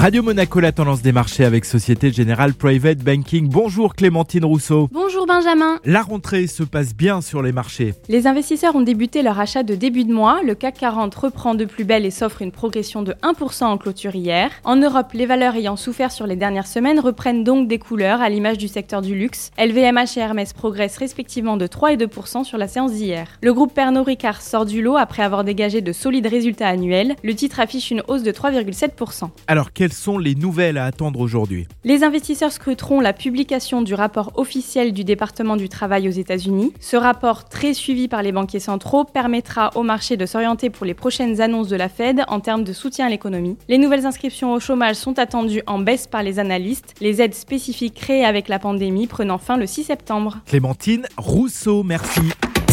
Radio 0.00 0.22
Monaco, 0.22 0.60
la 0.60 0.72
tendance 0.72 1.02
des 1.02 1.12
marchés 1.12 1.44
avec 1.44 1.66
Société 1.66 2.10
Générale 2.10 2.54
Private 2.54 3.00
Banking. 3.00 3.50
Bonjour 3.50 3.94
Clémentine 3.94 4.46
Rousseau. 4.46 4.88
Bonjour 4.90 5.26
Benjamin. 5.26 5.78
La 5.84 6.00
rentrée 6.00 6.46
se 6.46 6.62
passe 6.62 6.96
bien 6.96 7.20
sur 7.20 7.42
les 7.42 7.52
marchés. 7.52 7.92
Les 8.08 8.26
investisseurs 8.26 8.74
ont 8.74 8.80
débuté 8.80 9.20
leur 9.20 9.38
achat 9.38 9.62
de 9.62 9.74
début 9.74 10.04
de 10.04 10.12
mois. 10.14 10.40
Le 10.42 10.54
CAC 10.54 10.78
40 10.78 11.14
reprend 11.14 11.54
de 11.54 11.66
plus 11.66 11.84
belle 11.84 12.06
et 12.06 12.10
s'offre 12.10 12.40
une 12.40 12.50
progression 12.50 13.02
de 13.02 13.12
1% 13.22 13.64
en 13.64 13.76
clôture 13.76 14.14
hier. 14.14 14.50
En 14.64 14.76
Europe, 14.76 15.12
les 15.12 15.26
valeurs 15.26 15.54
ayant 15.54 15.76
souffert 15.76 16.12
sur 16.12 16.26
les 16.26 16.36
dernières 16.36 16.66
semaines 16.66 16.98
reprennent 16.98 17.44
donc 17.44 17.68
des 17.68 17.78
couleurs 17.78 18.22
à 18.22 18.30
l'image 18.30 18.56
du 18.56 18.68
secteur 18.68 19.02
du 19.02 19.14
luxe. 19.14 19.50
LVMH 19.58 20.16
et 20.16 20.20
Hermès 20.20 20.54
progressent 20.54 20.96
respectivement 20.96 21.58
de 21.58 21.66
3 21.66 21.92
et 21.92 21.96
2% 21.98 22.44
sur 22.44 22.56
la 22.56 22.68
séance 22.68 22.92
d'hier. 22.92 23.28
Le 23.42 23.52
groupe 23.52 23.74
Pernod 23.74 24.06
Ricard 24.06 24.40
sort 24.40 24.64
du 24.64 24.80
lot 24.80 24.96
après 24.96 25.22
avoir 25.22 25.44
dégagé 25.44 25.82
de 25.82 25.92
solides 25.92 26.26
résultats 26.26 26.68
annuels. 26.68 27.16
Le 27.22 27.34
titre 27.34 27.60
affiche 27.60 27.90
une 27.90 28.02
hausse 28.08 28.22
de 28.22 28.32
3,7%. 28.32 29.28
Alors 29.46 29.74
quelles 29.90 29.96
sont 29.96 30.18
les 30.18 30.36
nouvelles 30.36 30.78
à 30.78 30.84
attendre 30.84 31.18
aujourd'hui 31.18 31.66
Les 31.82 32.04
investisseurs 32.04 32.52
scruteront 32.52 33.00
la 33.00 33.12
publication 33.12 33.82
du 33.82 33.94
rapport 33.94 34.30
officiel 34.36 34.92
du 34.92 35.02
département 35.02 35.56
du 35.56 35.68
travail 35.68 36.06
aux 36.06 36.12
États-Unis. 36.12 36.72
Ce 36.78 36.96
rapport, 36.96 37.48
très 37.48 37.74
suivi 37.74 38.06
par 38.06 38.22
les 38.22 38.30
banquiers 38.30 38.60
centraux, 38.60 39.02
permettra 39.02 39.70
au 39.74 39.82
marché 39.82 40.16
de 40.16 40.26
s'orienter 40.26 40.70
pour 40.70 40.86
les 40.86 40.94
prochaines 40.94 41.40
annonces 41.40 41.66
de 41.66 41.74
la 41.74 41.88
Fed 41.88 42.22
en 42.28 42.38
termes 42.38 42.62
de 42.62 42.72
soutien 42.72 43.06
à 43.06 43.10
l'économie. 43.10 43.56
Les 43.68 43.78
nouvelles 43.78 44.06
inscriptions 44.06 44.52
au 44.52 44.60
chômage 44.60 44.94
sont 44.94 45.18
attendues 45.18 45.62
en 45.66 45.80
baisse 45.80 46.06
par 46.06 46.22
les 46.22 46.38
analystes, 46.38 46.94
les 47.00 47.20
aides 47.20 47.34
spécifiques 47.34 47.94
créées 47.94 48.24
avec 48.24 48.46
la 48.46 48.60
pandémie 48.60 49.08
prenant 49.08 49.38
fin 49.38 49.56
le 49.56 49.66
6 49.66 49.84
septembre. 49.84 50.38
Clémentine 50.46 51.06
Rousseau, 51.16 51.82
merci. 51.82 52.20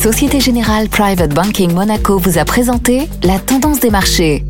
Société 0.00 0.38
Générale 0.38 0.88
Private 0.88 1.34
Banking 1.34 1.74
Monaco 1.74 2.18
vous 2.18 2.38
a 2.38 2.44
présenté 2.44 3.08
la 3.24 3.40
tendance 3.40 3.80
des 3.80 3.90
marchés. 3.90 4.44